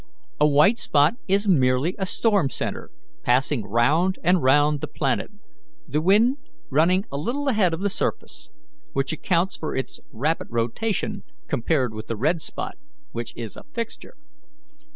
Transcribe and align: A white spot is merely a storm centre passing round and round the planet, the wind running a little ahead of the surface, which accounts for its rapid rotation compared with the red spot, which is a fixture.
A 0.39 0.47
white 0.47 0.79
spot 0.79 1.13
is 1.27 1.47
merely 1.47 1.93
a 1.99 2.07
storm 2.07 2.49
centre 2.49 2.89
passing 3.21 3.63
round 3.67 4.17
and 4.23 4.41
round 4.41 4.81
the 4.81 4.87
planet, 4.87 5.29
the 5.87 6.01
wind 6.01 6.37
running 6.71 7.05
a 7.11 7.17
little 7.17 7.47
ahead 7.49 7.71
of 7.71 7.81
the 7.81 7.87
surface, 7.91 8.49
which 8.93 9.13
accounts 9.13 9.55
for 9.57 9.75
its 9.75 9.99
rapid 10.11 10.47
rotation 10.49 11.21
compared 11.47 11.93
with 11.93 12.07
the 12.07 12.17
red 12.17 12.41
spot, 12.41 12.79
which 13.11 13.31
is 13.37 13.55
a 13.55 13.63
fixture. 13.63 14.15